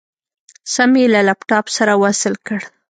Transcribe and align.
سيم 0.73 0.91
يې 1.01 1.05
له 1.13 1.21
لپټاپ 1.27 1.65
سره 1.77 1.93
وصل 2.03 2.33
کړ. 2.45 2.59